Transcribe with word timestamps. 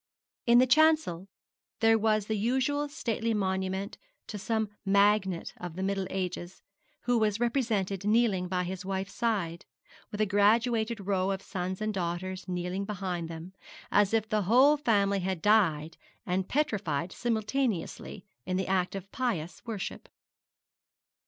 In 0.47 0.57
the 0.57 0.65
chancel 0.65 1.27
there 1.79 1.95
was 1.99 2.25
the 2.25 2.35
usual 2.35 2.89
stately 2.89 3.35
monument 3.35 3.99
to 4.25 4.39
some 4.39 4.69
magnate 4.83 5.53
of 5.57 5.75
the 5.75 5.83
middle 5.83 6.07
ages, 6.09 6.63
who 7.01 7.19
was 7.19 7.39
represented 7.39 8.03
kneeling 8.03 8.47
by 8.47 8.63
his 8.63 8.83
wife's 8.83 9.13
side, 9.13 9.67
with 10.09 10.19
a 10.19 10.25
graduated 10.25 11.01
row 11.01 11.29
of 11.29 11.43
sons 11.43 11.81
and 11.81 11.93
daughters 11.93 12.47
kneeling 12.47 12.83
behind 12.83 13.29
them, 13.29 13.53
as 13.91 14.11
if 14.11 14.27
the 14.27 14.41
whole 14.41 14.75
family 14.75 15.19
had 15.19 15.39
died 15.39 15.97
and 16.25 16.49
petrified 16.49 17.11
simultaneously, 17.11 18.25
in 18.43 18.57
the 18.57 18.65
act 18.65 18.95
of 18.95 19.11
pious 19.11 19.63
worship. 19.67 20.09